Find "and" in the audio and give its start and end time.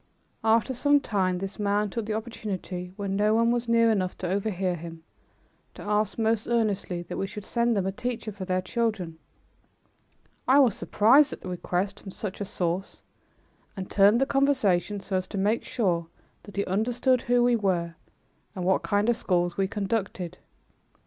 13.77-13.91, 18.55-18.65